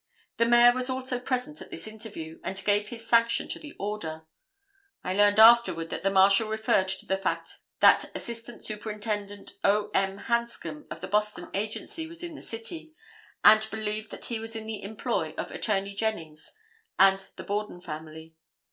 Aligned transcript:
The 0.37 0.47
Mayor 0.47 0.71
was 0.73 0.89
also 0.89 1.19
present 1.19 1.61
at 1.61 1.69
this 1.69 1.85
interview, 1.87 2.39
and 2.43 2.59
gave 2.65 2.87
his 2.87 3.05
sanction 3.07 3.47
to 3.49 3.59
the 3.59 3.75
order. 3.77 4.25
I 5.03 5.13
learned 5.13 5.37
afterward 5.39 5.91
that 5.91 6.01
the 6.01 6.09
Marshal 6.09 6.49
referred 6.49 6.87
to 6.87 7.05
the 7.05 7.17
fact 7.17 7.51
that 7.81 8.09
Assistant 8.15 8.65
Superintendent 8.65 9.51
O. 9.63 9.91
M. 9.93 10.17
Hanscom 10.17 10.87
of 10.89 11.01
the 11.01 11.07
Boston 11.07 11.51
Agency 11.53 12.07
was 12.07 12.23
in 12.23 12.33
the 12.33 12.41
city, 12.41 12.95
and 13.43 13.67
believed 13.69 14.09
that 14.09 14.25
he 14.25 14.39
was 14.39 14.55
in 14.55 14.65
the 14.65 14.81
employ 14.81 15.35
of 15.37 15.51
Attorney 15.51 15.93
Jennings 15.93 16.51
and 16.97 17.29
the 17.35 17.43
Borden 17.43 17.79
family. 17.79 18.33